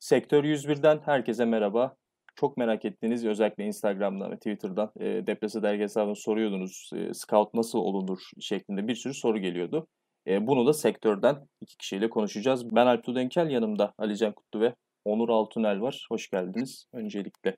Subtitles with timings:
[0.00, 1.96] Sektör 101'den herkese merhaba.
[2.34, 6.90] Çok merak ettiğiniz özellikle Instagram'dan ve Twitter'dan e, Deprese Dergi hesabını soruyordunuz.
[6.94, 9.86] E, scout nasıl olunur şeklinde bir sürü soru geliyordu.
[10.26, 12.70] E, bunu da sektörden iki kişiyle konuşacağız.
[12.74, 14.74] Ben Alp Tudenkel, yanımda Alican Kutlu ve
[15.04, 16.06] Onur Altunel var.
[16.10, 17.56] Hoş geldiniz öncelikle.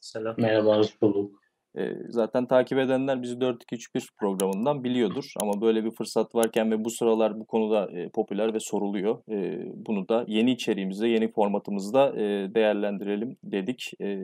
[0.00, 0.34] Selam.
[0.38, 1.40] Merhaba, hoş bulduk.
[1.78, 5.32] E, zaten takip edenler bizi 4-2-3-1 programından biliyordur.
[5.42, 9.18] Ama böyle bir fırsat varken ve bu sıralar bu konuda e, popüler ve soruluyor.
[9.30, 13.90] E, bunu da yeni içeriğimizde, yeni formatımızda e, değerlendirelim dedik.
[14.00, 14.18] E,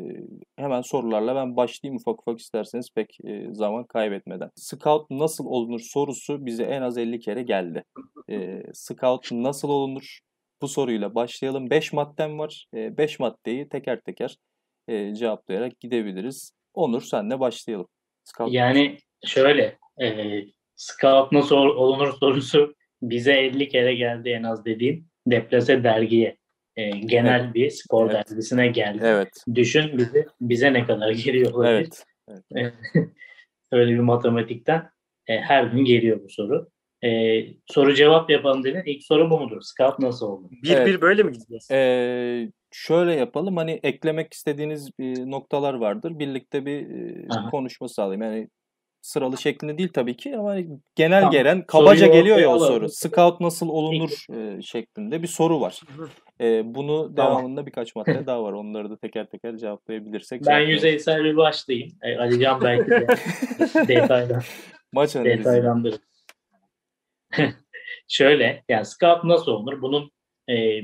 [0.56, 4.50] hemen sorularla ben başlayayım ufak ufak isterseniz pek e, zaman kaybetmeden.
[4.56, 7.84] Scout nasıl olunur sorusu bize en az 50 kere geldi.
[8.30, 10.18] E, Scout nasıl olunur?
[10.62, 11.70] Bu soruyla başlayalım.
[11.70, 12.66] 5 maddem var.
[12.74, 14.36] 5 e, maddeyi teker teker
[14.88, 16.52] e, cevaplayarak gidebiliriz.
[16.74, 17.88] Onur senle başlayalım.
[18.24, 18.96] Scout yani
[19.26, 20.40] şöyle e,
[20.76, 26.36] Scout nasıl olunur sorusu bize 50 kere geldi en az dediğim Deplase dergiye.
[26.76, 27.54] E, genel evet.
[27.54, 28.14] bir spor evet.
[28.14, 29.00] dergisine geldi.
[29.02, 29.44] Evet.
[29.54, 31.90] Düşün bize bize ne kadar geliyor olabilir.
[32.28, 32.42] Evet.
[32.54, 32.74] evet.
[33.72, 34.90] Öyle bir matematikten
[35.26, 36.68] e, her gün geliyor bu soru.
[37.04, 38.82] E, soru cevap yapalım dedin.
[38.86, 39.60] İlk soru bu mudur?
[39.60, 40.48] Scout nasıl oldu?
[40.62, 40.86] Bir evet.
[40.86, 41.70] bir böyle mi gideceğiz?
[41.70, 46.18] Ee, şöyle yapalım hani eklemek istediğiniz e, noktalar vardır.
[46.18, 48.22] Birlikte bir e, konuşma sağlayayım.
[48.22, 48.48] Yani
[49.00, 50.56] sıralı şeklinde değil tabii ki ama
[50.94, 51.32] genel tamam.
[51.32, 52.88] gelen kabaca Soruyu geliyor ya o soru.
[52.88, 55.80] Scout nasıl olunur e, şeklinde bir soru var.
[56.40, 57.32] E, bunu tamam.
[57.32, 58.52] devamında birkaç madde daha var.
[58.52, 60.46] Onları da teker teker cevaplayabilirsek.
[60.46, 61.90] Ben yüzeysel bir başlayayım.
[62.02, 63.06] E, Ali Can belki de
[63.88, 64.42] detaylan.
[64.92, 65.38] Maç analizi.
[65.38, 65.98] Detaylandırır.
[68.08, 69.82] Şöyle yani scout nasıl olunur?
[69.82, 70.10] Bunun
[70.50, 70.80] e,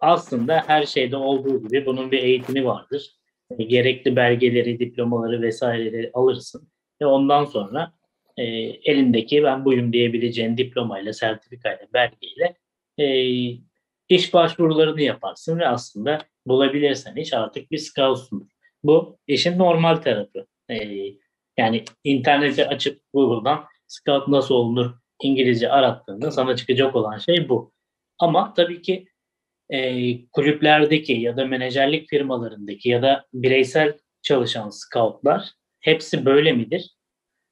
[0.00, 3.10] aslında her şeyde olduğu gibi bunun bir eğitimi vardır.
[3.58, 6.68] E, gerekli belgeleri, diplomaları vesaireleri alırsın
[7.02, 7.92] ve ondan sonra
[8.36, 8.42] e,
[8.84, 12.56] elindeki ben buyum diyebileceğin diplomayla, sertifikayla, belgeyle
[12.98, 13.06] e,
[14.08, 18.46] iş başvurularını yaparsın ve aslında bulabilirsen iş artık bir scoutsundur.
[18.82, 20.46] Bu işin normal tarafı.
[20.70, 20.76] E,
[21.58, 27.72] yani interneti açıp Google'dan scout nasıl olunur İngilizce arattığında sana çıkacak olan şey bu.
[28.18, 29.08] Ama tabii ki
[29.70, 35.50] e, kulüplerdeki ya da menajerlik firmalarındaki ya da bireysel çalışan scoutlar
[35.80, 36.96] hepsi böyle midir?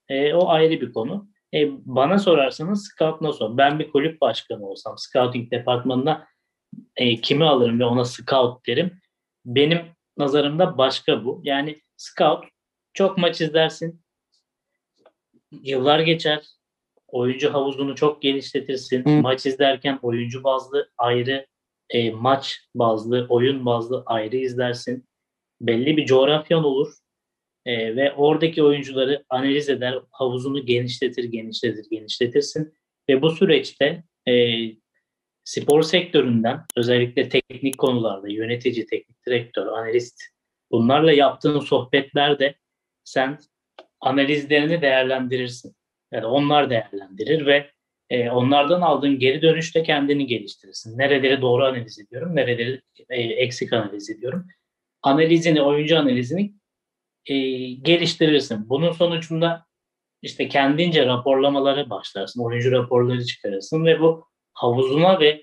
[0.09, 1.29] E, o ayrı bir konu.
[1.55, 3.57] E, bana sorarsanız scout nasıl?
[3.57, 6.27] Ben bir kulüp başkanı olsam scouting departmanına
[6.97, 9.01] e, kimi alırım ve ona scout derim.
[9.45, 9.81] Benim
[10.17, 11.41] nazarımda başka bu.
[11.45, 12.45] Yani scout
[12.95, 14.03] çok maç izlersin.
[15.63, 16.58] Yıllar geçer.
[17.09, 19.05] Oyuncu havuzunu çok genişletirsin.
[19.05, 19.11] Hı.
[19.11, 21.47] Maç izlerken oyuncu bazlı ayrı
[21.91, 25.05] e, maç bazlı, oyun bazlı ayrı izlersin.
[25.61, 26.95] Belli bir coğrafyan olur
[27.67, 32.75] e, ve oradaki oyuncuları analiz eder, havuzunu genişletir, genişletir, genişletirsin.
[33.09, 34.33] Ve bu süreçte e,
[35.45, 40.23] spor sektöründen özellikle teknik konularda yönetici, teknik direktör, analist
[40.71, 42.55] bunlarla yaptığın sohbetlerde
[43.05, 43.39] sen
[44.01, 45.78] analizlerini değerlendirirsin.
[46.13, 47.71] Yani onlar değerlendirir ve
[48.11, 50.99] e, onlardan aldığın geri dönüşte kendini geliştirirsin.
[50.99, 54.47] Nereleri doğru analiz ediyorum, nereleri e, eksik analiz ediyorum.
[55.03, 56.55] Analizini, oyuncu analizini
[57.27, 57.35] e,
[57.73, 58.69] geliştirirsin.
[58.69, 59.67] Bunun sonucunda
[60.23, 65.43] işte kendince raporlamalara başlarsın, oyuncu raporları çıkarırsın ve bu havuzuna ve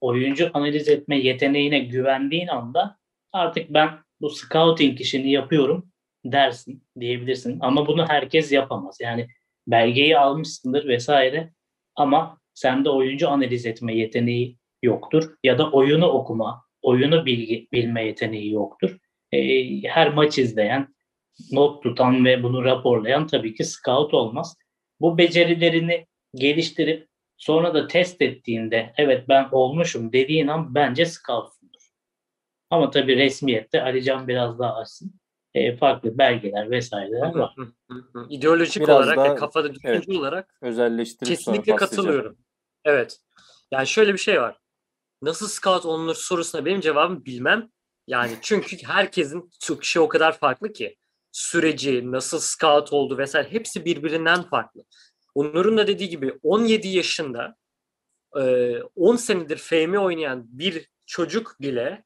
[0.00, 2.96] oyuncu analiz etme yeteneğine güvendiğin anda
[3.32, 3.90] artık ben
[4.20, 5.92] bu scouting işini yapıyorum
[6.24, 7.58] dersin diyebilirsin.
[7.60, 8.98] Ama bunu herkes yapamaz.
[9.00, 9.28] Yani
[9.66, 11.52] belgeyi almışsındır vesaire
[11.96, 18.52] ama sende oyuncu analiz etme yeteneği yoktur ya da oyunu okuma, oyunu bilgi, bilme yeteneği
[18.52, 18.98] yoktur.
[19.32, 19.38] E,
[19.82, 20.94] her maç izleyen,
[21.52, 24.56] not tutan ve bunu raporlayan tabii ki scout olmaz.
[25.00, 31.90] Bu becerilerini geliştirip sonra da test ettiğinde evet ben olmuşum dediğin an bence scoutsundur.
[32.70, 35.19] Ama tabii resmiyette Alican biraz daha açsın
[35.54, 37.54] e, farklı belgeler vesaireler var.
[38.28, 40.60] İdeolojik Biraz olarak daha, kafada düşünce evet, olarak
[41.24, 42.38] kesinlikle katılıyorum.
[42.84, 43.20] Evet.
[43.70, 44.58] Yani şöyle bir şey var.
[45.22, 47.70] Nasıl scout olunur sorusuna benim cevabım bilmem.
[48.06, 50.96] Yani çünkü herkesin çok şey o kadar farklı ki.
[51.32, 54.84] Süreci, nasıl scout oldu vesaire hepsi birbirinden farklı.
[55.34, 57.56] Onur'un da dediği gibi 17 yaşında
[58.96, 62.04] 10 senedir FM oynayan bir çocuk bile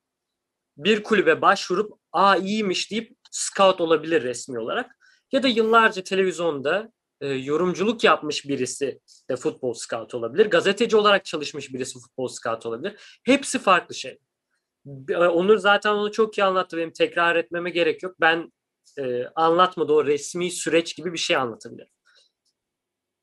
[0.77, 4.97] bir kulübe başvurup aa iyiymiş deyip scout olabilir resmi olarak.
[5.33, 9.01] Ya da yıllarca televizyonda e, yorumculuk yapmış birisi
[9.31, 10.47] de futbol scout olabilir.
[10.47, 13.21] Gazeteci olarak çalışmış birisi futbol scout olabilir.
[13.25, 14.19] Hepsi farklı şey.
[15.09, 16.77] E, Onur zaten onu çok iyi anlattı.
[16.77, 18.17] Benim tekrar etmeme gerek yok.
[18.21, 18.53] Ben
[18.99, 21.91] e, anlatmadı o resmi süreç gibi bir şey anlatabilirim.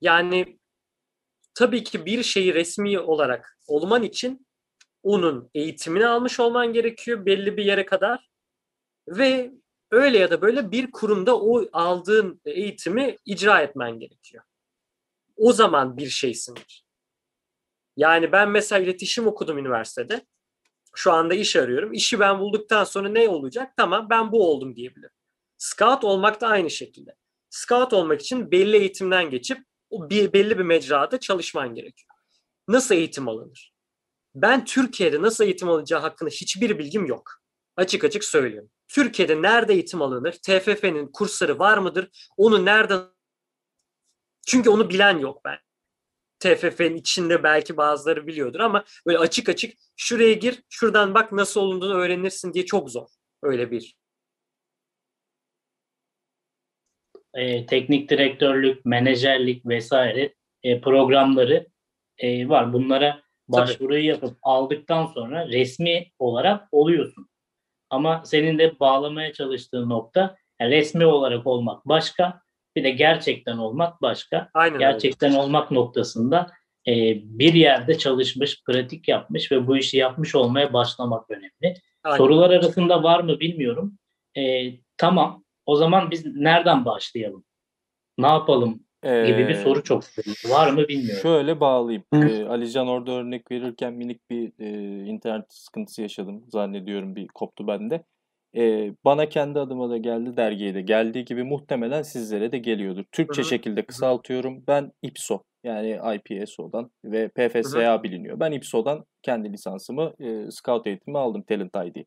[0.02, 0.60] Yani
[1.54, 4.48] tabii ki bir şeyi resmi olarak olman için
[5.04, 8.30] onun eğitimini almış olman gerekiyor belli bir yere kadar
[9.08, 9.52] ve
[9.92, 14.44] öyle ya da böyle bir kurumda o aldığın eğitimi icra etmen gerekiyor.
[15.38, 16.86] O zaman bir şeysindir.
[17.98, 20.26] Yani ben mesela iletişim okudum üniversitede.
[20.96, 21.94] Şu anda iş arıyorum.
[21.94, 23.74] İşi ben bulduktan sonra ne olacak?
[23.78, 25.12] Tamam ben bu oldum diyebilirim.
[25.58, 27.16] Scout olmak da aynı şekilde.
[27.50, 29.58] Scout olmak için belli eğitimden geçip
[29.90, 32.12] o bir, belli bir mecrada çalışman gerekiyor.
[32.68, 33.74] Nasıl eğitim alınır?
[34.36, 37.32] Ben Türkiye'de nasıl eğitim alacağı hakkında hiçbir bilgim yok.
[37.76, 38.70] Açık açık söylüyorum.
[38.92, 40.32] Türkiye'de nerede eğitim alınır?
[40.32, 42.30] TFF'nin kursları var mıdır?
[42.38, 42.96] Onu nerede?
[44.48, 45.58] Çünkü onu bilen yok ben.
[46.40, 51.94] TFF'nin içinde belki bazıları biliyordur ama böyle açık açık şuraya gir, şuradan bak nasıl olunduğunu
[51.94, 53.08] öğrenirsin diye çok zor.
[53.44, 53.96] Öyle bir.
[57.34, 60.34] E, teknik direktörlük, menajerlik vesaire
[60.64, 61.68] e, programları
[62.18, 62.74] e, var.
[62.74, 67.31] Bunlara başvuruyu yapıp aldıktan sonra resmi olarak oluyorsun.
[67.92, 72.42] Ama senin de bağlamaya çalıştığın nokta yani resmi olarak olmak başka,
[72.76, 74.50] bir de gerçekten olmak başka.
[74.54, 75.42] Aynen gerçekten öyle.
[75.42, 76.52] olmak noktasında
[76.88, 76.94] e,
[77.24, 81.78] bir yerde çalışmış, pratik yapmış ve bu işi yapmış olmaya başlamak önemli.
[82.04, 82.18] Aynen.
[82.18, 83.98] Sorular arasında var mı bilmiyorum.
[84.38, 87.46] E, tamam, o zaman biz nereden başlayalım?
[88.18, 90.04] Ne yapalım gibi bir Ee, soru çok
[90.46, 91.22] var mı bilmiyorum.
[91.22, 92.04] Şöyle bağlayayım.
[92.14, 98.04] Ee, Alican orada örnek verirken minik bir e, internet sıkıntısı yaşadım zannediyorum bir koptu bende.
[98.56, 103.04] Ee, bana kendi adıma da geldi dergiye de geldiği gibi muhtemelen sizlere de geliyordur.
[103.12, 103.50] Türkçe Hı hı.
[103.50, 104.64] şekilde kısaltıyorum.
[104.68, 108.40] Ben IPSO yani IPSO'dan ve PFSA biliniyor.
[108.40, 112.04] Ben IPSO'dan kendi lisansımı e, Scout eğitimi aldım Talent ID.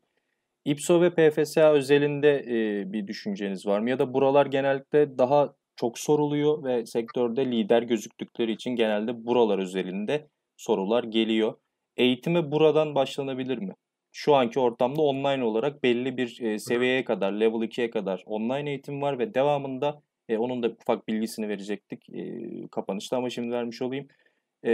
[0.65, 3.89] IPSO ve PFSA özelinde e, bir düşünceniz var mı?
[3.89, 10.27] Ya da buralar genellikle daha çok soruluyor ve sektörde lider gözüktükleri için genelde buralar özelinde
[10.57, 11.53] sorular geliyor.
[11.97, 13.73] Eğitime buradan başlanabilir mi?
[14.11, 19.01] Şu anki ortamda online olarak belli bir e, seviyeye kadar, level 2'ye kadar online eğitim
[19.01, 24.07] var ve devamında e, onun da ufak bilgisini verecektik e, kapanışta ama şimdi vermiş olayım.
[24.63, 24.71] E,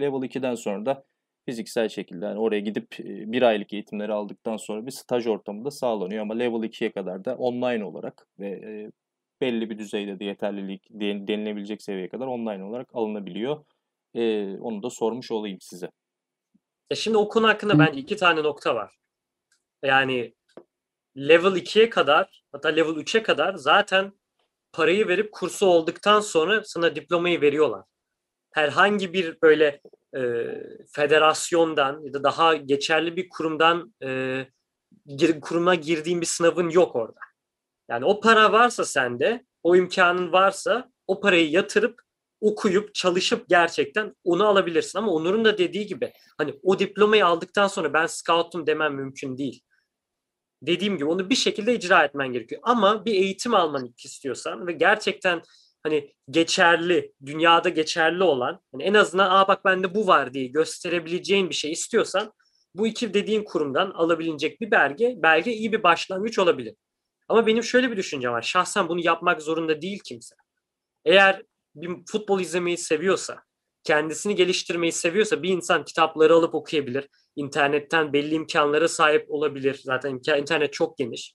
[0.00, 1.04] level 2'den sonra da
[1.46, 5.70] fiziksel şekilde yani oraya gidip e, bir aylık eğitimleri aldıktan sonra bir staj ortamı da
[5.70, 8.90] sağlanıyor ama level 2'ye kadar da online olarak ve e,
[9.40, 13.64] belli bir düzeyde de yeterlilik den- denilebilecek seviyeye kadar online olarak alınabiliyor.
[14.14, 15.90] E, onu da sormuş olayım size.
[16.90, 18.94] Ya şimdi o konu hakkında bence iki tane nokta var.
[19.84, 20.34] Yani
[21.16, 24.12] level 2'ye kadar hatta level 3'e kadar zaten
[24.72, 27.84] parayı verip kursu olduktan sonra sana diplomayı veriyorlar.
[28.52, 29.80] Herhangi bir böyle
[30.16, 30.20] e,
[30.92, 34.46] federasyondan ya da daha geçerli bir kurumdan e,
[35.06, 37.20] gir, kuruma girdiğin bir sınavın yok orada.
[37.90, 42.02] Yani o para varsa sende, o imkanın varsa o parayı yatırıp
[42.40, 44.98] okuyup çalışıp gerçekten onu alabilirsin.
[44.98, 49.62] Ama Onur'un da dediği gibi hani o diplomayı aldıktan sonra ben scoutum demem mümkün değil.
[50.62, 52.60] Dediğim gibi onu bir şekilde icra etmen gerekiyor.
[52.64, 55.42] Ama bir eğitim alman istiyorsan ve gerçekten
[55.82, 61.50] hani geçerli, dünyada geçerli olan hani en azından aa bak bende bu var diye gösterebileceğin
[61.50, 62.32] bir şey istiyorsan
[62.74, 66.74] bu iki dediğin kurumdan alabilecek bir belge, belge iyi bir başlangıç olabilir.
[67.30, 68.42] Ama benim şöyle bir düşüncem var.
[68.42, 70.34] Şahsen bunu yapmak zorunda değil kimse.
[71.04, 71.42] Eğer
[71.74, 73.42] bir futbol izlemeyi seviyorsa,
[73.84, 77.08] kendisini geliştirmeyi seviyorsa bir insan kitapları alıp okuyabilir.
[77.36, 79.80] İnternetten belli imkanlara sahip olabilir.
[79.84, 81.34] Zaten internet çok geniş.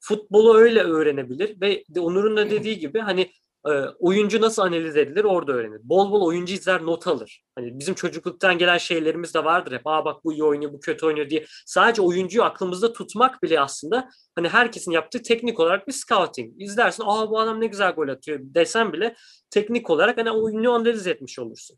[0.00, 3.32] Futbolu öyle öğrenebilir ve Onur'un da dediği gibi hani
[3.66, 5.80] e, oyuncu nasıl analiz edilir orada öğrenir.
[5.82, 7.42] Bol bol oyuncu izler not alır.
[7.54, 9.86] Hani bizim çocukluktan gelen şeylerimiz de vardır hep.
[9.86, 11.44] Aa bak bu iyi oynuyor, bu kötü oynuyor diye.
[11.66, 16.62] Sadece oyuncuyu aklımızda tutmak bile aslında hani herkesin yaptığı teknik olarak bir scouting.
[16.62, 19.14] İzlersin aa bu adam ne güzel gol atıyor desen bile
[19.50, 21.76] teknik olarak hani oyunu analiz etmiş olursun.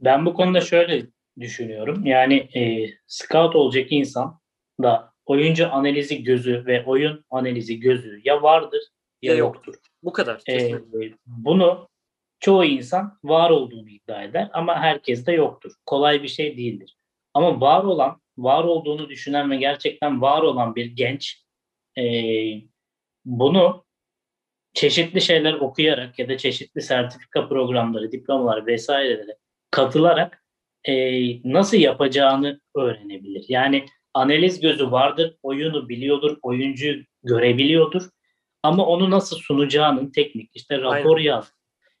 [0.00, 1.06] Ben bu konuda şöyle
[1.40, 2.06] düşünüyorum.
[2.06, 4.40] Yani e, scout olacak insan
[4.82, 8.80] da oyuncu analizi gözü ve oyun analizi gözü ya vardır
[9.22, 9.74] ya yoktur.
[10.02, 10.42] Bu kadar.
[10.46, 11.16] E, kesinlikle.
[11.26, 11.88] bunu
[12.40, 15.72] çoğu insan var olduğunu iddia eder ama herkes de yoktur.
[15.86, 16.96] Kolay bir şey değildir.
[17.34, 21.44] Ama var olan, var olduğunu düşünen ve gerçekten var olan bir genç
[21.98, 22.04] e,
[23.24, 23.84] bunu
[24.74, 29.36] çeşitli şeyler okuyarak ya da çeşitli sertifika programları, diplomalar vesairelere
[29.70, 30.44] katılarak
[30.84, 30.94] e,
[31.52, 33.44] nasıl yapacağını öğrenebilir.
[33.48, 38.02] Yani analiz gözü vardır, oyunu biliyordur, oyuncuyu görebiliyordur.
[38.62, 41.26] Ama onu nasıl sunacağının teknik, işte rapor Aynen.
[41.28, 41.52] yaz,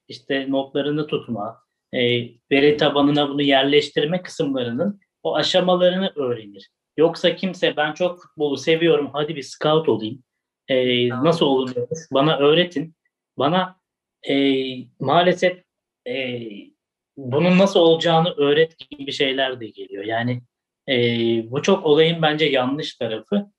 [0.08, 2.00] işte notlarını tutma, e,
[2.50, 6.70] veri tabanına bunu yerleştirme kısımlarının o aşamalarını öğrenir.
[6.96, 10.22] Yoksa kimse ben çok futbolu seviyorum, hadi bir scout olayım.
[10.68, 11.88] E, nasıl olunuyor?
[12.12, 12.94] Bana öğretin.
[13.38, 13.76] Bana
[14.28, 14.34] e,
[15.00, 15.62] maalesef
[16.08, 16.40] e,
[17.16, 20.04] bunun nasıl olacağını öğret gibi şeyler de geliyor.
[20.04, 20.42] Yani
[20.88, 20.96] e,
[21.50, 23.50] bu çok olayın bence yanlış tarafı.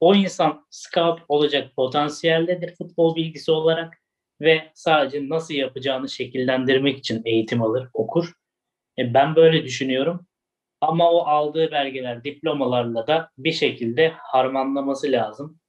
[0.00, 3.98] O insan scout olacak potansiyeldedir futbol bilgisi olarak
[4.40, 8.32] ve sadece nasıl yapacağını şekillendirmek için eğitim alır, okur.
[8.98, 10.26] E, ben böyle düşünüyorum.
[10.80, 15.60] Ama o aldığı belgeler, diplomalarla da bir şekilde harmanlaması lazım.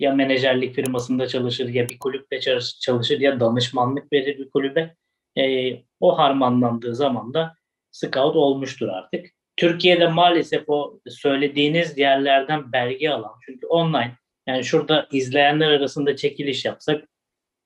[0.00, 2.40] Ya menajerlik firmasında çalışır, ya bir kulüpte
[2.80, 4.96] çalışır, ya danışmanlık verir bir kulübe.
[5.38, 7.54] E, o harmanlandığı zaman da
[7.90, 9.26] scout olmuştur artık.
[9.56, 14.16] Türkiye'de maalesef o söylediğiniz yerlerden belge alan, çünkü online,
[14.46, 17.08] yani şurada izleyenler arasında çekiliş yapsak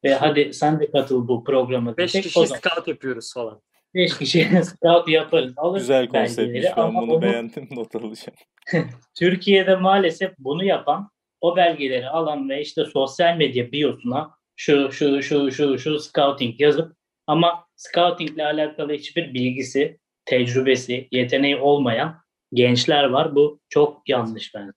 [0.05, 1.97] ve hadi sen de katıl bu programa.
[1.97, 3.63] 5 kişi scout yapıyoruz falan.
[3.95, 5.53] 5 kişi scout yaparız.
[5.57, 6.65] Alır Güzel konseptmiş.
[6.77, 7.69] Ben bunu onu, beğendim.
[7.71, 8.39] Not alacağım.
[9.19, 15.53] Türkiye'de maalesef bunu yapan o belgeleri alan ve işte sosyal medya biyosuna şu şu şu
[15.53, 22.21] şu şu scouting yazıp ama scouting ile alakalı hiçbir bilgisi, tecrübesi, yeteneği olmayan
[22.53, 23.35] gençler var.
[23.35, 24.73] Bu çok yanlış ben.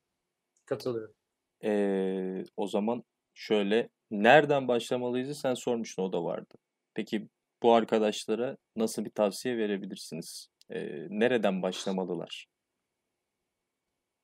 [0.65, 1.15] Katılıyorum.
[1.63, 3.03] Ee, o zaman
[3.33, 6.55] şöyle nereden başlamalıyız sen sormuştun o da vardı.
[6.93, 7.27] Peki
[7.63, 10.49] bu arkadaşlara nasıl bir tavsiye verebilirsiniz?
[10.69, 12.47] Ee, nereden başlamalılar?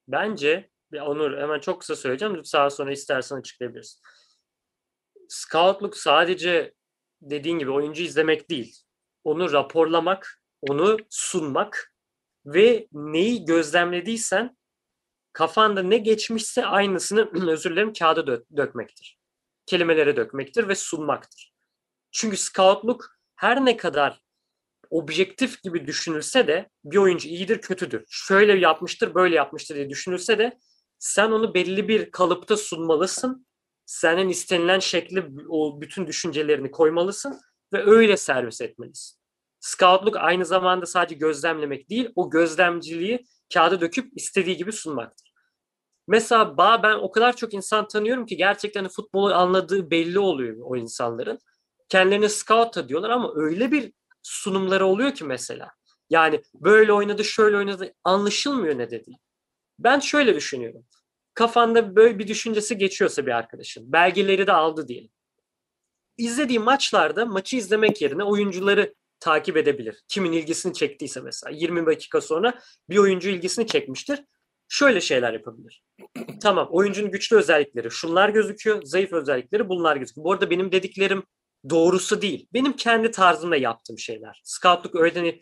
[0.07, 2.41] Bence Onur hemen çok kısa söyleyeceğim.
[2.53, 4.01] Daha sonra istersen açıklayabilirsin.
[5.29, 6.73] Scoutluk sadece
[7.21, 8.81] dediğin gibi oyuncu izlemek değil.
[9.23, 11.93] Onu raporlamak, onu sunmak
[12.45, 14.57] ve neyi gözlemlediysen
[15.33, 19.19] kafanda ne geçmişse aynısını özür dilerim kağıda dö- dökmektir.
[19.65, 21.53] Kelimelere dökmektir ve sunmaktır.
[22.11, 24.21] Çünkü scoutluk her ne kadar
[24.89, 28.03] objektif gibi düşünülse de bir oyuncu iyidir kötüdür.
[28.09, 30.59] Şöyle yapmıştır böyle yapmıştır diye düşünülse de
[30.99, 33.47] sen onu belli bir kalıpta sunmalısın.
[33.85, 37.41] Senin istenilen şekli o bütün düşüncelerini koymalısın
[37.73, 39.24] ve öyle servis etmelisin.
[39.65, 45.33] Scoutluk aynı zamanda sadece gözlemlemek değil, o gözlemciliği kağıda döküp istediği gibi sunmaktır.
[46.07, 50.57] Mesela ba ben o kadar çok insan tanıyorum ki gerçekten hani futbolu anladığı belli oluyor
[50.59, 51.39] o insanların.
[51.89, 53.93] Kendilerini scout da diyorlar ama öyle bir
[54.23, 55.71] sunumları oluyor ki mesela.
[56.09, 59.17] Yani böyle oynadı, şöyle oynadı anlaşılmıyor ne dediği.
[59.79, 60.85] Ben şöyle düşünüyorum.
[61.33, 65.11] Kafanda böyle bir düşüncesi geçiyorsa bir arkadaşın, belgeleri de aldı diyelim.
[66.17, 68.93] İzlediği maçlarda maçı izlemek yerine oyuncuları
[69.25, 70.03] takip edebilir.
[70.07, 74.19] Kimin ilgisini çektiyse mesela 20 dakika sonra bir oyuncu ilgisini çekmiştir.
[74.69, 75.83] Şöyle şeyler yapabilir.
[76.41, 80.25] tamam oyuncunun güçlü özellikleri şunlar gözüküyor, zayıf özellikleri bunlar gözüküyor.
[80.25, 81.23] Bu arada benim dediklerim
[81.69, 82.47] doğrusu değil.
[82.53, 84.41] Benim kendi tarzımla yaptığım şeyler.
[84.43, 85.39] Scoutluk öyle hani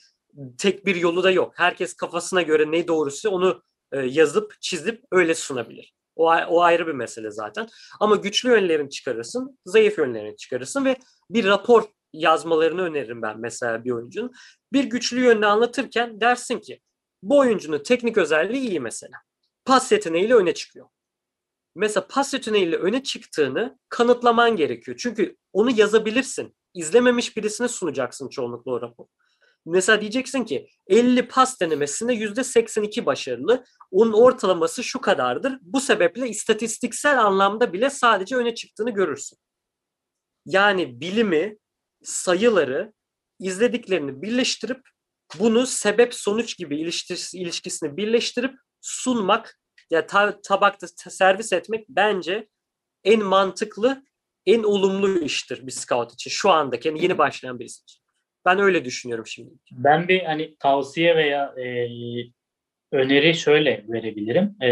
[0.57, 1.53] tek bir yolu da yok.
[1.55, 5.93] Herkes kafasına göre ne doğrusu onu e, yazıp çizip öyle sunabilir.
[6.15, 7.67] O, o ayrı bir mesele zaten.
[7.99, 10.95] Ama güçlü yönlerini çıkarırsın, zayıf yönlerini çıkarırsın ve
[11.29, 11.83] bir rapor
[12.13, 14.32] yazmalarını öneririm ben mesela bir oyuncunun.
[14.74, 16.82] Bir güçlü yönünü anlatırken dersin ki
[17.24, 19.17] bu oyuncunun teknik özelliği iyi mesela.
[19.65, 20.88] Pas yeteneğiyle öne çıkıyor.
[21.75, 24.98] Mesela pas yeteneğiyle öne çıktığını kanıtlaman gerekiyor.
[25.01, 26.55] Çünkü onu yazabilirsin.
[26.74, 29.05] İzlememiş birisine sunacaksın çoğunlukla o rapor.
[29.65, 33.63] Mesela diyeceksin ki 50 pas denemesinde %82 başarılı.
[33.91, 35.58] Onun ortalaması şu kadardır.
[35.62, 39.38] Bu sebeple istatistiksel anlamda bile sadece öne çıktığını görürsün.
[40.46, 41.58] Yani bilimi,
[42.03, 42.93] sayıları,
[43.39, 44.81] izlediklerini birleştirip
[45.39, 46.79] bunu sebep sonuç gibi
[47.33, 49.60] ilişkisini birleştirip sunmak
[49.91, 52.48] ya yani ta, tabakta servis etmek bence
[53.03, 54.03] en mantıklı,
[54.45, 58.03] en olumlu iştir bir scout için şu andaki yani yeni başlayan birisi için.
[58.45, 59.53] Ben öyle düşünüyorum şimdi.
[59.72, 61.88] Ben bir hani tavsiye veya e,
[62.91, 64.63] öneri şöyle verebilirim.
[64.63, 64.69] E,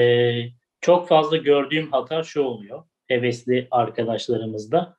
[0.82, 4.98] çok fazla gördüğüm hata şu oluyor hevesli arkadaşlarımızda.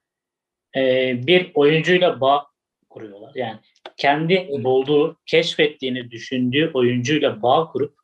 [0.77, 2.47] E, bir oyuncuyla bağ
[2.91, 3.33] kuruyorlar.
[3.35, 3.59] Yani
[3.97, 7.95] kendi bulduğu, keşfettiğini düşündüğü oyuncuyla bağ kurup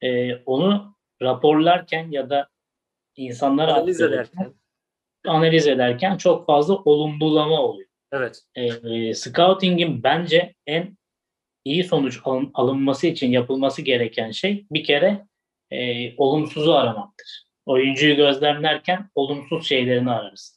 [0.00, 2.48] e, onu raporlarken ya da
[3.16, 4.54] insanlara analiz ederken
[5.26, 7.88] analiz ederken çok fazla olumlulama oluyor.
[8.12, 8.42] Evet.
[8.54, 10.96] E, scouting'in bence en
[11.64, 15.26] iyi sonuç alın, alınması için yapılması gereken şey bir kere
[15.70, 17.46] e, olumsuzu aramaktır.
[17.66, 20.55] Oyuncuyu gözlemlerken olumsuz şeylerini ararız.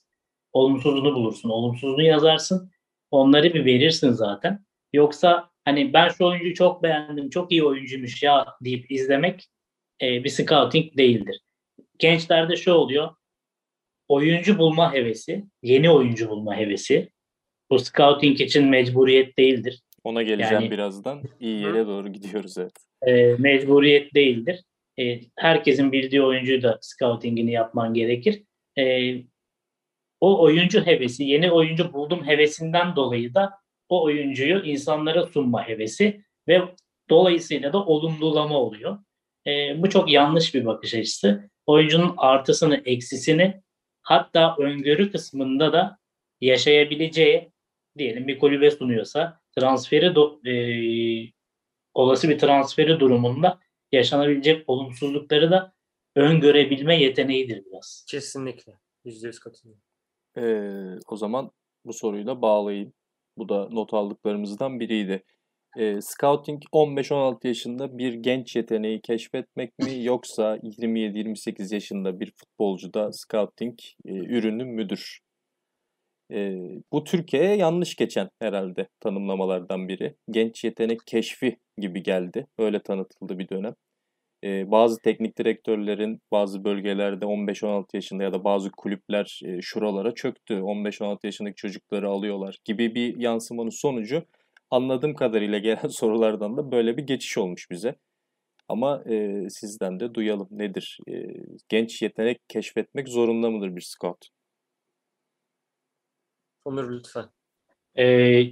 [0.54, 2.72] Olumsuzunu bulursun, olumsuzunu yazarsın.
[3.12, 4.66] Onları bir verirsin zaten.
[4.94, 9.50] Yoksa hani ben şu oyuncuyu çok beğendim, çok iyi oyuncuymuş ya deyip izlemek
[10.02, 11.42] e, bir scouting değildir.
[12.00, 13.10] Gençlerde şu oluyor.
[14.08, 17.10] Oyuncu bulma hevesi, yeni oyuncu bulma hevesi,
[17.70, 19.82] bu scouting için mecburiyet değildir.
[20.04, 21.22] Ona geleceğim yani, birazdan.
[21.40, 22.74] İyi yere doğru gidiyoruz evet.
[23.08, 24.64] E, mecburiyet değildir.
[25.00, 28.44] E, herkesin bildiği oyuncuyu da scoutingini yapman gerekir.
[28.78, 29.14] E,
[30.22, 33.54] o oyuncu hevesi, yeni oyuncu buldum hevesinden dolayı da
[33.90, 36.62] o oyuncuyu insanlara sunma hevesi ve
[37.10, 39.00] dolayısıyla da olumlulama oluyor.
[39.48, 41.50] E, bu çok yanlış bir bakış açısı.
[41.66, 43.62] Oyuncunun artısını, eksisini
[44.02, 45.98] hatta öngörü kısmında da
[46.42, 47.52] yaşayabileceği
[47.98, 50.54] diyelim bir kulübe sunuyorsa transferi do, e,
[51.94, 53.60] olası bir transferi durumunda
[53.92, 55.74] yaşanabilecek olumsuzlukları da
[56.16, 58.06] öngörebilme yeteneğidir biraz.
[58.10, 58.74] Kesinlikle.
[59.06, 59.89] %100 katılıyorum.
[60.38, 61.52] Ee, o zaman
[61.86, 62.94] bu soruyu da bağlayayım.
[63.38, 65.24] Bu da not aldıklarımızdan biriydi.
[65.78, 73.80] Ee, scouting 15-16 yaşında bir genç yeteneği keşfetmek mi yoksa 27-28 yaşında bir futbolcuda scouting
[74.06, 75.20] e, ürünü müdür?
[76.32, 76.56] E,
[76.92, 80.16] bu Türkiye'ye yanlış geçen herhalde tanımlamalardan biri.
[80.32, 82.48] Genç yetenek keşfi gibi geldi.
[82.60, 83.76] Öyle tanıtıldı bir dönem.
[84.44, 90.54] E, bazı teknik direktörlerin bazı bölgelerde 15-16 yaşında ya da bazı kulüpler e, şuralara çöktü.
[90.54, 94.24] 15-16 yaşındaki çocukları alıyorlar gibi bir yansımanın sonucu
[94.72, 97.96] anladığım kadarıyla gelen sorulardan da böyle bir geçiş olmuş bize.
[98.70, 101.00] Ama e, sizden de duyalım nedir?
[101.10, 101.14] E,
[101.70, 104.30] genç yetenek keşfetmek zorunda mıdır bir scout?
[106.66, 107.26] Onur lütfen.
[107.96, 108.04] Ee,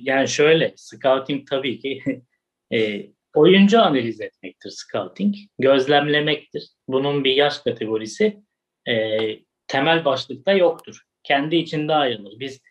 [0.02, 2.04] yani şöyle, scouting tabii ki
[2.74, 6.70] e, oyuncu analiz etmektir scouting, gözlemlemektir.
[6.88, 8.38] Bunun bir yaş kategorisi
[8.88, 9.18] e,
[9.68, 11.02] temel başlıkta yoktur.
[11.24, 12.40] Kendi içinde ayrılır.
[12.40, 12.62] Biz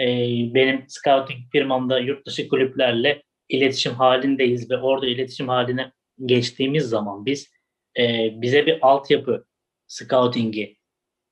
[0.00, 0.06] e,
[0.54, 5.92] benim scouting firmamda yurt dışı kulüplerle iletişim halindeyiz ve orada iletişim haline
[6.26, 7.50] geçtiğimiz zaman biz
[7.98, 9.44] e, bize bir altyapı
[9.86, 10.76] scoutingi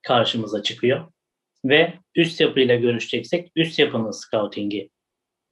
[0.02, 1.12] karşımıza çıkıyor
[1.64, 4.90] ve üst yapıyla görüşeceksek üst yapının scoutingi,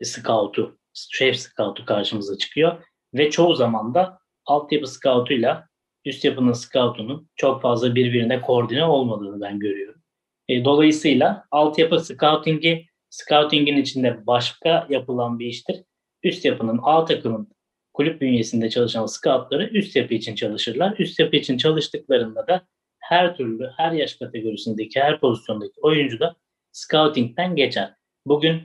[0.02, 5.68] scout'u, şef scout'u karşımıza çıkıyor ve çoğu zaman da altyapı scout'uyla
[6.04, 10.02] üst yapının scout'unun çok fazla birbirine koordine olmadığını ben görüyorum.
[10.48, 15.82] E, dolayısıyla altyapı scoutingi scoutingin içinde başka yapılan bir iştir.
[16.22, 17.52] Üst yapının A takımın
[17.92, 20.94] kulüp bünyesinde çalışan scoutları üst yapı için çalışırlar.
[20.98, 22.66] Üst yapı için çalıştıklarında da
[22.98, 26.36] her türlü, her yaş kategorisindeki, her pozisyondaki oyuncu da
[26.72, 27.94] scouting'den geçer.
[28.26, 28.62] Bugün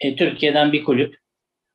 [0.00, 1.18] e, Türkiye'den bir kulüp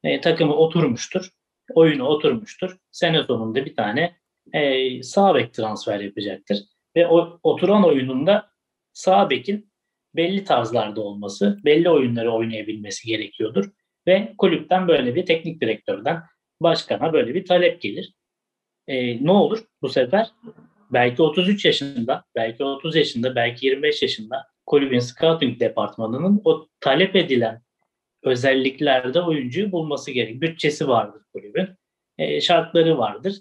[0.04, 1.30] e, takımı oturmuştur,
[1.76, 2.78] oyunu oturmuştur.
[2.92, 4.16] Sene sonunda bir tane
[4.54, 6.60] e, sağ bek transfer yapacaktır.
[6.96, 8.50] Ve o oturan oyununda
[8.94, 9.72] sağ bekin
[10.16, 13.72] belli tarzlarda olması, belli oyunları oynayabilmesi gerekiyordur.
[14.08, 16.24] Ve kulüpten böyle bir teknik direktörden
[16.62, 18.14] başkana böyle bir talep gelir.
[18.88, 20.32] E, ne olur bu sefer?
[20.92, 27.62] belki 33 yaşında, belki 30 yaşında, belki 25 yaşında kulübün scouting departmanının o talep edilen
[28.24, 30.42] özelliklerde oyuncuyu bulması gerek.
[30.42, 31.68] Bütçesi vardır kulübün,
[32.18, 33.36] e, şartları vardır.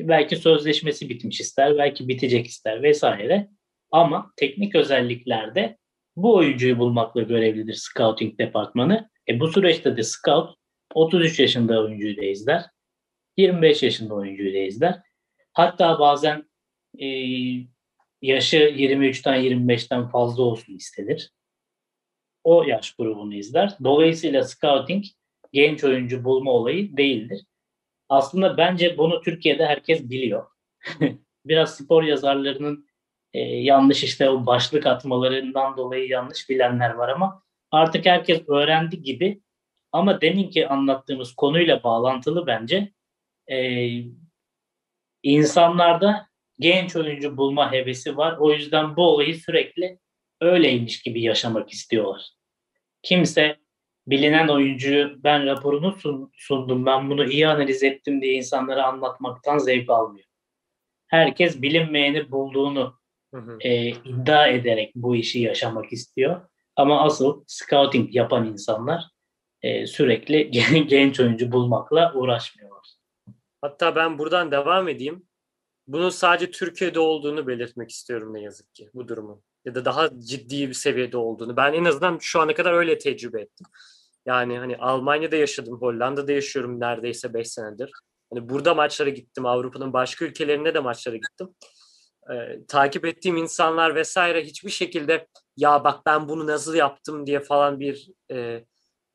[0.00, 3.48] Belki sözleşmesi bitmiş ister, belki bitecek ister vesaire.
[3.90, 5.78] Ama teknik özelliklerde
[6.16, 9.10] bu oyuncuyu bulmakla görevlidir scouting departmanı.
[9.28, 10.58] E bu süreçte de scout
[10.94, 12.64] 33 yaşında oyuncuyu da izler.
[13.36, 15.00] 25 yaşında oyuncuyu da izler.
[15.52, 16.50] Hatta bazen
[16.98, 17.06] e,
[18.22, 21.30] yaşı 23'ten 25'ten fazla olsun istenir.
[22.44, 23.76] O yaş grubunu izler.
[23.84, 25.04] Dolayısıyla scouting
[25.52, 27.46] genç oyuncu bulma olayı değildir.
[28.08, 30.46] Aslında bence bunu Türkiye'de herkes biliyor.
[31.44, 32.88] Biraz spor yazarlarının
[33.32, 39.42] e, yanlış işte o başlık atmalarından dolayı yanlış bilenler var ama artık herkes öğrendi gibi
[39.92, 42.92] ama deminki anlattığımız konuyla bağlantılı bence
[43.50, 43.88] e,
[45.22, 48.36] insanlarda genç oyuncu bulma hevesi var.
[48.38, 49.98] O yüzden bu olayı sürekli
[50.40, 52.30] öyleymiş gibi yaşamak istiyorlar.
[53.02, 53.56] Kimse
[54.06, 55.98] bilinen oyuncuyu ben raporunu
[56.32, 60.26] sundum, ben bunu iyi analiz ettim diye insanlara anlatmaktan zevk almıyor.
[61.06, 62.98] Herkes bilinmeyeni bulduğunu
[63.34, 63.58] hı hı.
[63.60, 66.48] E, iddia ederek bu işi yaşamak istiyor.
[66.76, 69.04] Ama asıl scouting yapan insanlar
[69.62, 70.50] e, sürekli
[70.88, 72.88] genç oyuncu bulmakla uğraşmıyorlar.
[73.60, 75.26] Hatta ben buradan devam edeyim
[75.86, 79.42] bunun sadece Türkiye'de olduğunu belirtmek istiyorum ne yazık ki bu durumun.
[79.68, 81.56] Ya da daha ciddi bir seviyede olduğunu.
[81.56, 83.66] Ben en azından şu ana kadar öyle tecrübe ettim.
[84.26, 87.90] Yani hani Almanya'da yaşadım, Hollanda'da yaşıyorum neredeyse 5 senedir.
[88.30, 91.54] Hani burada maçlara gittim, Avrupa'nın başka ülkelerine de maçlara gittim.
[92.32, 95.26] Ee, takip ettiğim insanlar vesaire hiçbir şekilde
[95.56, 98.64] ya bak ben bunu nasıl yaptım diye falan bir e,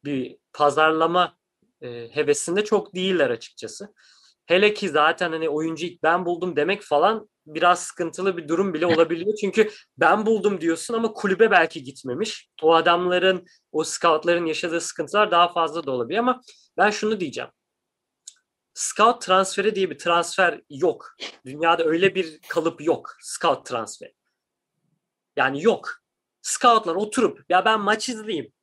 [0.06, 1.38] bir pazarlama
[1.82, 3.94] e, hevesinde çok değiller açıkçası.
[4.46, 8.86] Hele ki zaten hani oyuncu ilk ben buldum demek falan biraz sıkıntılı bir durum bile
[8.96, 9.38] olabiliyor.
[9.42, 12.50] Çünkü ben buldum diyorsun ama kulübe belki gitmemiş.
[12.62, 16.42] O adamların, o scoutların yaşadığı sıkıntılar daha fazla da olabilir ama
[16.78, 17.50] ben şunu diyeceğim.
[18.74, 21.16] Scout transferi diye bir transfer yok.
[21.46, 23.16] Dünyada öyle bir kalıp yok.
[23.20, 24.14] Scout transferi.
[25.36, 25.92] Yani yok.
[26.42, 28.54] Scoutlar oturup ya ben maç izleyeyim.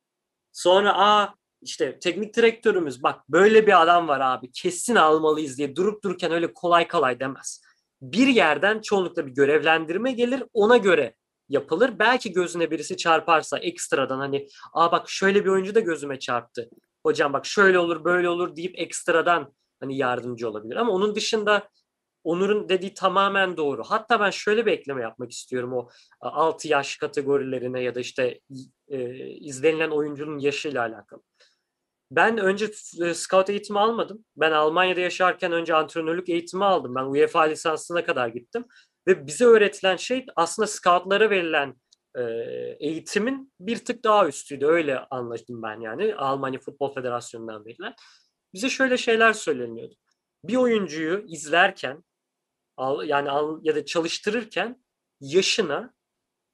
[0.51, 6.03] Sonra aa işte teknik direktörümüz bak böyle bir adam var abi kesin almalıyız diye durup
[6.03, 7.61] dururken öyle kolay kolay demez.
[8.01, 11.15] bir yerden çoğunlukla bir görevlendirme gelir ona göre
[11.49, 11.99] yapılır.
[11.99, 16.69] Belki gözüne birisi çarparsa ekstradan hani aa bak şöyle bir oyuncu da gözüme çarptı.
[17.03, 20.75] Hocam bak şöyle olur böyle olur deyip ekstradan hani yardımcı olabilir.
[20.75, 21.69] Ama onun dışında
[22.23, 23.83] Onur'un dediği tamamen doğru.
[23.83, 28.39] Hatta ben şöyle bir ekleme yapmak istiyorum o 6 yaş kategorilerine ya da işte
[28.87, 31.21] e, izlenilen oyuncunun yaşıyla alakalı.
[32.11, 32.71] Ben önce
[33.01, 34.25] e, scout eğitimi almadım.
[34.35, 36.95] Ben Almanya'da yaşarken önce antrenörlük eğitimi aldım.
[36.95, 38.65] Ben UEFA lisansına kadar gittim.
[39.07, 41.75] Ve bize öğretilen şey aslında scoutlara verilen
[42.15, 42.21] e,
[42.79, 44.65] eğitimin bir tık daha üstüydü.
[44.65, 46.15] Öyle anlaştım ben yani.
[46.15, 47.93] Almanya Futbol Federasyonu'ndan verilen.
[48.53, 49.95] Bize şöyle şeyler söyleniyordu.
[50.43, 52.03] Bir oyuncuyu izlerken
[53.05, 53.29] yani
[53.61, 54.83] ya da çalıştırırken
[55.21, 55.93] yaşına,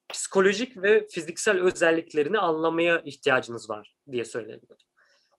[0.08, 4.87] psikolojik ve fiziksel özelliklerini anlamaya ihtiyacınız var diye söyleniyordu.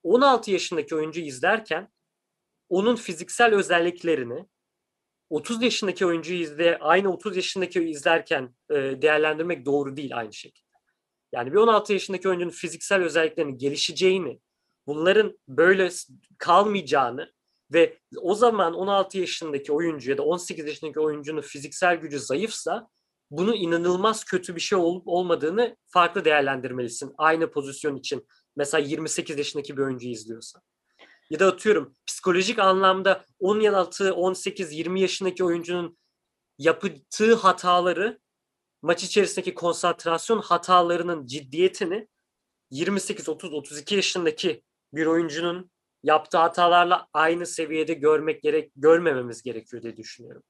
[0.03, 1.91] 16 yaşındaki oyuncu izlerken
[2.69, 4.45] onun fiziksel özelliklerini
[5.29, 10.69] 30 yaşındaki oyuncuyu izle aynı 30 yaşındaki izlerken e, değerlendirmek doğru değil aynı şekilde.
[11.31, 14.39] Yani bir 16 yaşındaki oyuncunun fiziksel özelliklerinin gelişeceğini,
[14.87, 15.89] bunların böyle
[16.37, 17.33] kalmayacağını
[17.73, 22.89] ve o zaman 16 yaşındaki oyuncu ya da 18 yaşındaki oyuncunun fiziksel gücü zayıfsa
[23.31, 27.13] bunu inanılmaz kötü bir şey olup olmadığını farklı değerlendirmelisin.
[27.17, 28.27] Aynı pozisyon için
[28.59, 30.61] mesela 28 yaşındaki bir oyuncu izliyorsa.
[31.29, 35.97] Ya da atıyorum psikolojik anlamda 10 yıl altı, 18, 20 yaşındaki oyuncunun
[36.57, 38.19] yaptığı hataları
[38.81, 42.07] maç içerisindeki konsantrasyon hatalarının ciddiyetini
[42.71, 45.71] 28, 30, 32 yaşındaki bir oyuncunun
[46.03, 50.43] yaptığı hatalarla aynı seviyede görmek gerek görmememiz gerekiyor diye düşünüyorum.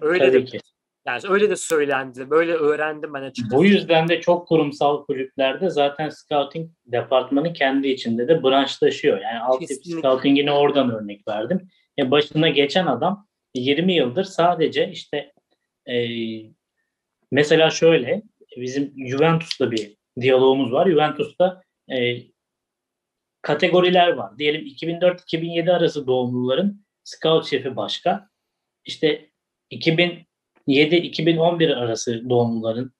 [0.00, 0.60] Öyle Tabii de ki.
[1.06, 2.30] Yani öyle de söylendi.
[2.30, 3.56] Böyle öğrendim ben açıkçası.
[3.56, 9.20] Bu yüzden de çok kurumsal kulüplerde zaten scouting departmanı kendi içinde de branşlaşıyor.
[9.20, 11.68] Yani altyapı scouting'ini oradan örnek verdim.
[11.98, 15.32] E başına geçen adam 20 yıldır sadece işte
[15.88, 15.96] e,
[17.32, 18.22] mesela şöyle
[18.56, 20.90] bizim Juventus'ta bir diyalogumuz var.
[20.90, 22.16] Juventus'ta e,
[23.42, 24.38] kategoriler var.
[24.38, 28.28] Diyelim 2004-2007 arası doğumluların scout şefi başka.
[28.84, 29.30] İşte
[30.68, 32.92] 2007-2011 arası doğumluların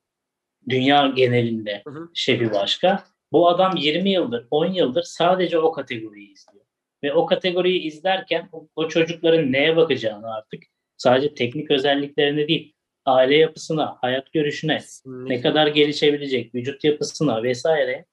[0.69, 2.09] dünya genelinde hı hı.
[2.15, 3.05] şefi başka.
[3.33, 6.65] Bu adam 20 yıldır, 10 yıldır sadece o kategoriyi izliyor.
[7.03, 10.63] Ve o kategoriyi izlerken o, o çocukların neye bakacağını artık
[10.97, 12.75] sadece teknik özelliklerine değil,
[13.05, 15.35] aile yapısına, hayat görüşüne, Kesinlikle.
[15.35, 18.05] ne kadar gelişebilecek, vücut yapısına vesaire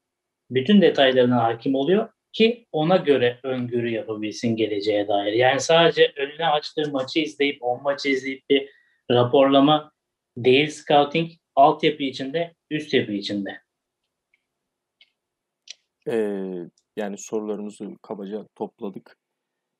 [0.51, 5.33] bütün detaylarına hakim oluyor ki ona göre öngörü yapabilsin geleceğe dair.
[5.33, 8.69] Yani sadece önüne açtığı maçı izleyip, o maçı izleyip bir
[9.11, 9.91] raporlama
[10.37, 13.61] değil scouting, altyapı içinde, üst yapı içinde.
[16.07, 19.17] Ee, yani sorularımızı kabaca topladık.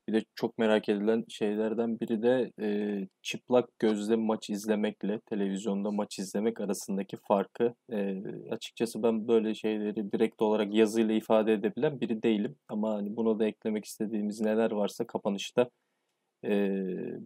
[0.08, 2.68] Bir de çok merak edilen şeylerden biri de e,
[3.22, 7.76] çıplak gözle maç izlemekle televizyonda maç izlemek arasındaki farkı.
[7.92, 12.56] E, açıkçası ben böyle şeyleri direkt olarak yazıyla ifade edebilen biri değilim.
[12.68, 15.70] Ama hani buna da eklemek istediğimiz neler varsa kapanışta
[16.44, 16.50] e,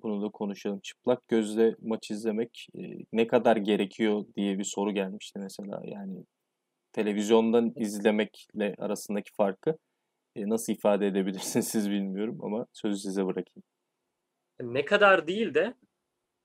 [0.02, 0.80] bunu da konuşalım.
[0.80, 2.82] Çıplak gözle maç izlemek e,
[3.14, 5.82] ne kadar gerekiyor diye bir soru gelmişti mesela.
[5.84, 6.26] Yani
[6.92, 9.78] televizyondan izlemekle arasındaki farkı
[10.36, 13.64] e, nasıl ifade edebilirsiniz siz bilmiyorum ama sözü size bırakayım.
[14.62, 15.74] Ne kadar değil de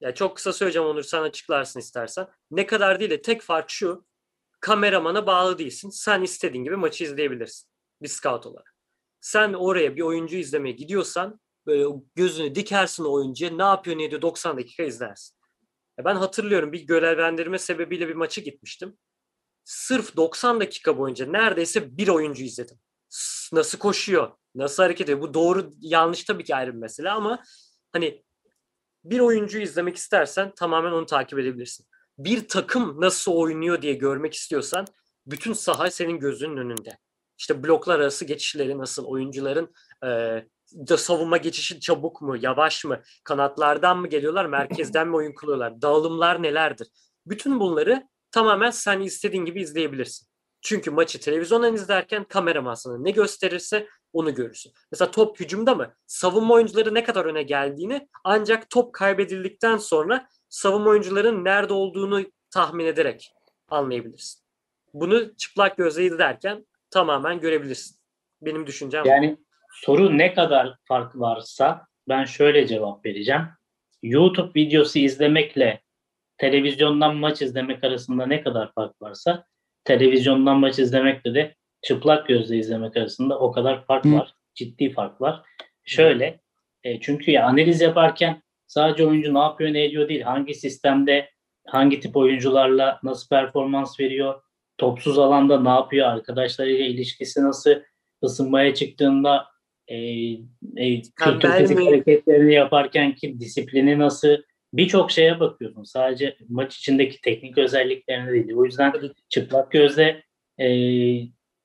[0.00, 2.26] ya çok kısa söyleyeceğim Onur sen açıklarsın istersen.
[2.50, 4.06] Ne kadar değil de tek fark şu.
[4.60, 5.90] Kameramana bağlı değilsin.
[5.90, 7.68] Sen istediğin gibi maçı izleyebilirsin.
[8.02, 8.74] Bir scout olarak.
[9.20, 14.56] Sen oraya bir oyuncu izlemeye gidiyorsan böyle gözünü dikersin oyuncuya ne yapıyor ne ediyor 90
[14.56, 15.36] dakika izlersin.
[16.04, 18.98] Ben hatırlıyorum bir görevlendirme sebebiyle bir maçı gitmiştim.
[19.64, 22.78] Sırf 90 dakika boyunca neredeyse bir oyuncu izledim
[23.52, 25.20] nasıl koşuyor, nasıl hareket ediyor.
[25.20, 27.42] Bu doğru yanlış tabii ki ayrı bir mesele ama
[27.92, 28.24] hani
[29.04, 31.86] bir oyuncuyu izlemek istersen tamamen onu takip edebilirsin.
[32.18, 34.86] Bir takım nasıl oynuyor diye görmek istiyorsan
[35.26, 36.98] bütün saha senin gözünün önünde.
[37.38, 39.74] İşte bloklar arası geçişleri nasıl, oyuncuların
[40.74, 46.42] da savunma geçişi çabuk mu, yavaş mı, kanatlardan mı geliyorlar, merkezden mi oyun kuruyorlar, dağılımlar
[46.42, 46.88] nelerdir?
[47.26, 50.28] Bütün bunları tamamen sen istediğin gibi izleyebilirsin.
[50.62, 54.72] Çünkü maçı televizyondan izlerken kameraman sana ne gösterirse onu görürsün.
[54.92, 55.94] Mesela top hücumda mı?
[56.06, 62.86] Savunma oyuncuları ne kadar öne geldiğini ancak top kaybedildikten sonra savunma oyuncuların nerede olduğunu tahmin
[62.86, 63.32] ederek
[63.68, 64.42] anlayabilirsin.
[64.94, 67.96] Bunu çıplak gözle izlerken tamamen görebilirsin.
[68.42, 69.36] Benim düşüncem Yani
[69.72, 73.42] soru ne kadar fark varsa ben şöyle cevap vereceğim.
[74.02, 75.80] YouTube videosu izlemekle
[76.38, 79.44] televizyondan maç izlemek arasında ne kadar fark varsa
[79.84, 84.34] televizyondan maç izlemekle de çıplak gözle izlemek arasında o kadar fark var.
[84.54, 85.42] Ciddi fark var.
[85.84, 86.40] Şöyle
[86.84, 90.22] e, çünkü ya analiz yaparken sadece oyuncu ne yapıyor ne ediyor değil.
[90.22, 91.30] Hangi sistemde
[91.66, 94.42] hangi tip oyuncularla nasıl performans veriyor,
[94.78, 97.74] topsuz alanda ne yapıyor, arkadaşlarıyla ilişkisi nasıl,
[98.24, 99.51] ısınmaya çıktığında
[99.92, 99.96] e,
[100.76, 104.36] e, kötü fizik hareketlerini yaparken ki disiplini nasıl,
[104.72, 105.84] birçok şeye bakıyorsun.
[105.84, 108.52] Sadece maç içindeki teknik özelliklerine değil.
[108.56, 108.92] O yüzden
[109.28, 110.22] çıplak gözle
[110.60, 110.68] e,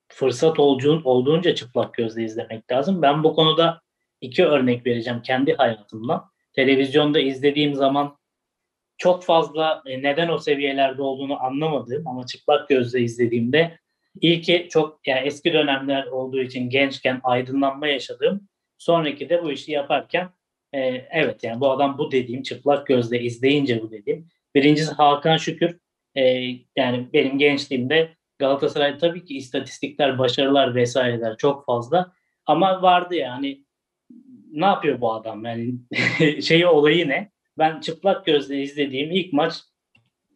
[0.07, 3.01] fırsat olduğun, olduğunca çıplak gözle izlemek lazım.
[3.01, 3.81] Ben bu konuda
[4.21, 6.25] iki örnek vereceğim kendi hayatımdan.
[6.53, 8.17] Televizyonda izlediğim zaman
[8.97, 13.79] çok fazla e, neden o seviyelerde olduğunu anlamadığım ama çıplak gözle izlediğimde
[14.21, 20.29] ilki çok yani eski dönemler olduğu için gençken aydınlanma yaşadığım sonraki de bu işi yaparken
[20.73, 20.79] e,
[21.11, 24.27] evet yani bu adam bu dediğim çıplak gözle izleyince bu dediğim.
[24.55, 25.79] Birincisi Hakan Şükür.
[26.15, 26.21] E,
[26.75, 32.13] yani benim gençliğimde Galatasaray tabii ki istatistikler başarılar vesaireler çok fazla.
[32.45, 33.65] Ama vardı yani
[34.51, 35.45] ne yapıyor bu adam?
[35.45, 35.73] Yani
[36.41, 37.31] şeyi olayı ne?
[37.57, 39.53] Ben çıplak gözle izlediğim ilk maç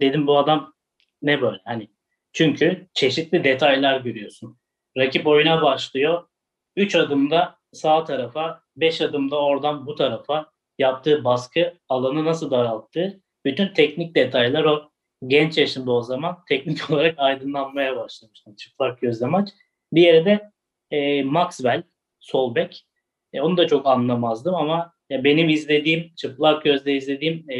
[0.01, 0.73] dedim bu adam
[1.21, 1.61] ne böyle?
[1.65, 1.87] Hani
[2.33, 4.57] çünkü çeşitli detaylar görüyorsun.
[4.97, 6.27] Rakip oyuna başlıyor.
[6.75, 13.21] 3 adımda sağ tarafa, 5 adımda oradan bu tarafa yaptığı baskı alanı nasıl daralttı.
[13.45, 14.91] Bütün teknik detaylar o
[15.27, 19.49] genç yaşında o zaman teknik olarak aydınlanmaya başlamıştım çıplak gözle maç.
[19.95, 20.51] Diğeri de
[20.91, 21.83] e, Maxwell,
[22.19, 22.85] sol bek.
[23.33, 27.59] E, onu da çok anlamazdım ama ya benim izlediğim, çıplak gözle izlediğim e,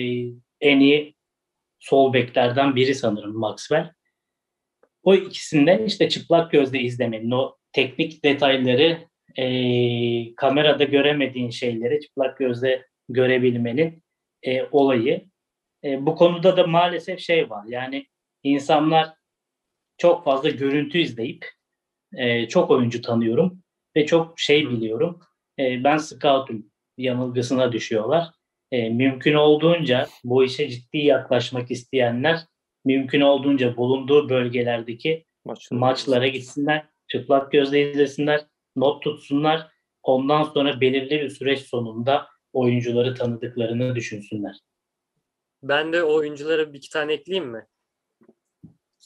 [0.62, 1.16] en iyi
[1.80, 3.94] sol beklerden biri sanırım Maxwell.
[5.04, 8.98] O ikisinde işte çıplak gözle izlemenin, o teknik detayları,
[9.38, 14.04] e, kamerada göremediğin şeyleri çıplak gözle görebilmenin
[14.44, 15.26] e, olayı.
[15.84, 17.66] E, bu konuda da maalesef şey var.
[17.68, 18.06] Yani
[18.44, 19.10] insanlar
[19.98, 21.46] çok fazla görüntü izleyip
[22.14, 23.64] e, çok oyuncu tanıyorum
[23.96, 25.20] ve çok şey biliyorum.
[25.60, 28.28] E, ben scoutum yanılgısına düşüyorlar.
[28.72, 32.40] E, mümkün olduğunca bu işe ciddi yaklaşmak isteyenler
[32.86, 35.80] mümkün olduğunca bulunduğu bölgelerdeki Maçları.
[35.80, 39.72] maçlara gitsinler, çıplak gözle izlesinler, not tutsunlar.
[40.04, 44.60] Ondan sonra belirli bir süreç sonunda oyuncuları tanıdıklarını düşünsünler.
[45.64, 47.68] Ben de o oyunculara bir iki tane ekleyeyim mi?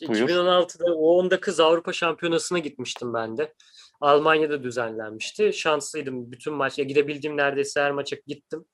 [0.07, 0.29] Buyur.
[0.29, 3.53] 2016'da o kız Avrupa Şampiyonası'na gitmiştim ben de.
[4.01, 5.53] Almanya'da düzenlenmişti.
[5.53, 6.31] Şanslıydım.
[6.31, 8.65] Bütün maç, gidebildiğim neredeyse her maça gittim.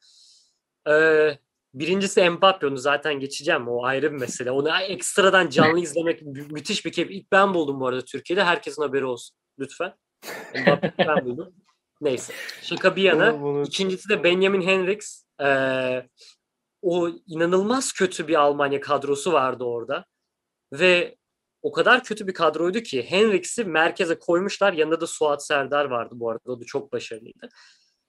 [0.89, 1.37] Ee,
[1.73, 3.67] birincisi Mbappe onu zaten geçeceğim.
[3.67, 4.51] O ayrı bir mesele.
[4.51, 7.11] Onu ekstradan canlı izlemek müthiş bir keyif.
[7.11, 8.43] İlk ben buldum bu arada Türkiye'de.
[8.43, 9.37] Herkesin haberi olsun.
[9.59, 9.93] Lütfen.
[10.55, 11.53] Mbappe ben buldum.
[12.01, 12.33] Neyse.
[12.61, 13.63] Şaka bir yana.
[13.63, 15.23] İkincisi de Benjamin Henriks.
[15.43, 16.07] Ee,
[16.81, 20.05] o inanılmaz kötü bir Almanya kadrosu vardı orada.
[20.73, 21.15] Ve
[21.61, 24.73] o kadar kötü bir kadroydu ki Henriks'i merkeze koymuşlar.
[24.73, 26.51] Yanında da Suat Serdar vardı bu arada.
[26.51, 27.49] O da çok başarılıydı.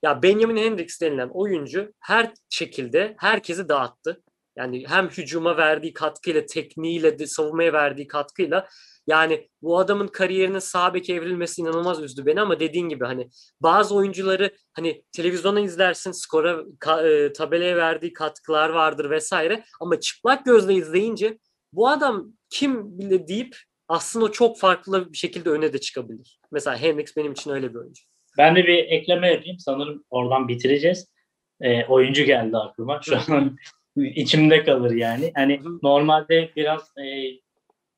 [0.03, 4.23] Ya Benjamin Hendricks denilen oyuncu her şekilde herkesi dağıttı.
[4.57, 8.69] Yani hem hücuma verdiği katkıyla, tekniğiyle, de, savunmaya verdiği katkıyla
[9.07, 13.29] yani bu adamın kariyerinin sağ beke evrilmesi inanılmaz üzdü beni ama dediğin gibi hani
[13.61, 20.45] bazı oyuncuları hani televizyonda izlersin skora ka, e, tabelaya verdiği katkılar vardır vesaire ama çıplak
[20.45, 21.39] gözle izleyince
[21.73, 23.57] bu adam kim bile deyip
[23.89, 26.41] aslında çok farklı bir şekilde öne de çıkabilir.
[26.53, 28.12] Mesela Hendrix benim için öyle bir oyuncu.
[28.39, 29.59] Ben de bir ekleme yapayım.
[29.59, 31.13] Sanırım oradan bitireceğiz.
[31.61, 33.01] E, oyuncu geldi aklıma.
[33.03, 33.57] Şu an
[33.97, 35.33] içimde kalır yani.
[35.35, 37.05] Hani normalde biraz e,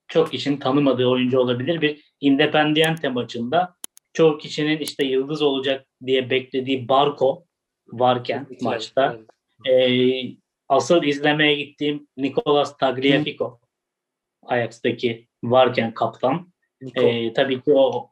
[0.08, 1.80] çok kişinin tanımadığı oyuncu olabilir.
[1.80, 3.74] Bir Independiente maçında
[4.12, 7.44] çoğu kişinin işte yıldız olacak diye beklediği Barco
[7.86, 9.18] varken maçta
[9.68, 9.94] e,
[10.68, 13.60] asıl izlemeye gittiğim Nicolas Tagliafico
[14.42, 16.52] Ajax'taki varken kaptan.
[16.94, 18.10] E, tabii ki o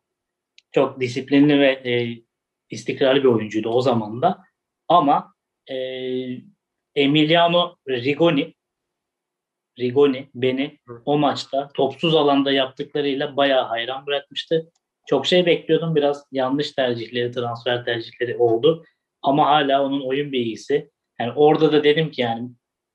[0.72, 2.22] çok disiplinli ve e,
[2.70, 4.44] istikrarlı bir oyuncuydu o zaman da.
[4.88, 5.34] Ama
[5.70, 5.76] e,
[6.94, 8.54] Emiliano Rigoni
[9.78, 14.70] Rigoni beni o maçta topsuz alanda yaptıklarıyla bayağı hayran bırakmıştı.
[15.06, 15.94] Çok şey bekliyordum.
[15.94, 18.84] Biraz yanlış tercihleri, transfer tercihleri oldu.
[19.22, 20.90] Ama hala onun oyun bilgisi.
[21.20, 22.50] Yani orada da dedim ki yani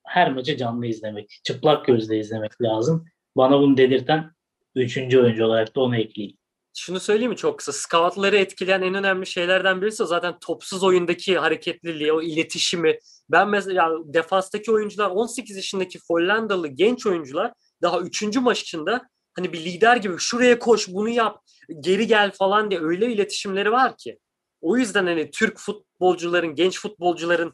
[0.05, 3.05] her maçı canlı izlemek, çıplak gözle izlemek lazım.
[3.35, 4.31] Bana bunu dedirten
[4.75, 6.37] üçüncü oyuncu olarak da onu ekleyeyim
[6.77, 7.71] şunu söyleyeyim mi çok kısa?
[7.73, 12.99] Scoutları etkileyen en önemli şeylerden birisi zaten topsuz oyundaki hareketliliği, o iletişimi.
[13.29, 18.35] Ben mesela defanstaki oyuncular 18 yaşındaki Hollandalı genç oyuncular daha 3.
[18.35, 21.41] maçında hani bir lider gibi şuraya koş bunu yap
[21.79, 24.19] geri gel falan diye öyle iletişimleri var ki.
[24.61, 27.53] O yüzden hani Türk futbolcuların, genç futbolcuların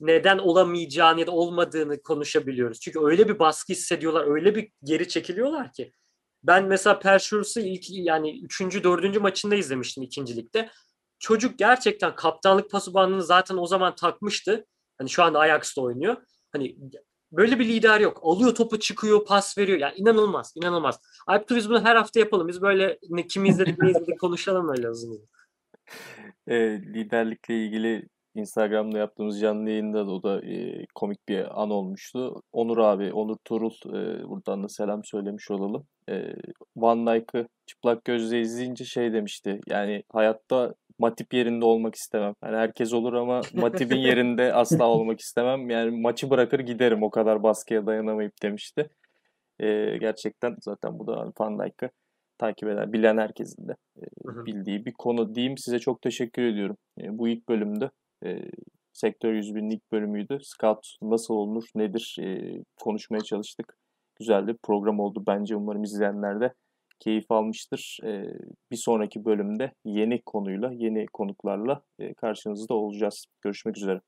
[0.00, 2.80] neden olamayacağını ya da olmadığını konuşabiliyoruz.
[2.80, 5.92] Çünkü öyle bir baskı hissediyorlar, öyle bir geri çekiliyorlar ki.
[6.42, 8.60] Ben mesela Perşurus'u ilk yani 3.
[8.60, 9.20] 4.
[9.20, 10.70] maçında izlemiştim ikincilikte.
[11.18, 14.66] Çocuk gerçekten kaptanlık pası bandını zaten o zaman takmıştı.
[14.98, 16.16] Hani şu anda Ajax'ta oynuyor.
[16.52, 16.76] Hani
[17.32, 18.20] böyle bir lider yok.
[18.22, 19.78] Alıyor topu çıkıyor, pas veriyor.
[19.78, 21.00] Yani inanılmaz, inanılmaz.
[21.26, 22.48] Alp biz bunu her hafta yapalım.
[22.48, 25.18] Biz böyle ne kim izledik ne izledik konuşalım öyle hızlı.
[26.46, 32.42] E, liderlikle ilgili Instagram'da yaptığımız canlı yayında da o da e, komik bir an olmuştu.
[32.52, 35.86] Onur abi, Onur Turul e, buradan da selam söylemiş olalım.
[36.08, 36.34] E,
[36.76, 39.60] Van Dijk'ı çıplak gözle izleyince şey demişti.
[39.68, 42.34] Yani hayatta Matip yerinde olmak istemem.
[42.44, 45.70] Yani herkes olur ama Matip'in yerinde asla olmak istemem.
[45.70, 48.90] Yani maçı bırakır giderim o kadar baskıya dayanamayıp demişti.
[49.60, 51.90] E, gerçekten zaten bu da Van Dijk'ı
[52.38, 54.04] takip eden, bilen herkesin de e,
[54.46, 55.58] bildiği bir konu diyeyim.
[55.58, 56.76] Size çok teşekkür ediyorum.
[57.00, 57.90] E, bu ilk bölümde
[58.24, 58.50] e,
[58.92, 60.38] Sektör 101'in ilk bölümüydü.
[60.42, 63.76] Scout nasıl olunur, nedir e, konuşmaya çalıştık.
[64.18, 65.56] Güzel bir program oldu bence.
[65.56, 66.54] Umarım izleyenler de
[67.00, 67.98] keyif almıştır.
[68.04, 68.24] E,
[68.70, 73.26] bir sonraki bölümde yeni konuyla, yeni konuklarla e, karşınızda olacağız.
[73.42, 74.00] Görüşmek üzere.